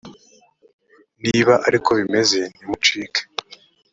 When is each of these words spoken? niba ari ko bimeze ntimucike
niba 1.23 1.53
ari 1.67 1.77
ko 1.85 1.89
bimeze 1.99 2.39
ntimucike 2.55 3.21